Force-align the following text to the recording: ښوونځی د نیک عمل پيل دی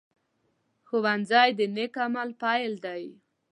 ښوونځی 0.87 1.49
د 1.59 1.61
نیک 1.75 1.93
عمل 2.05 2.29
پيل 2.41 2.73
دی 2.85 3.03